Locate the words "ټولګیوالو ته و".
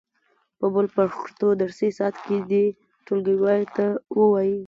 3.05-4.19